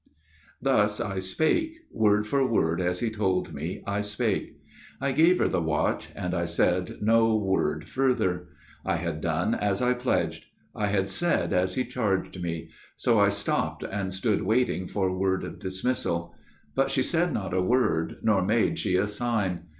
[0.59, 1.77] Thus I spake.
[1.91, 4.57] Word for word as he told me I spake.
[4.99, 8.47] I gave her the watch, and I said no word further.
[8.83, 13.29] I had done as I pledged, I had said as he charged me, So I
[13.29, 16.33] stopped and stood waiting for word of dismissal.
[16.73, 19.67] But she said not a word, nor made she a sign.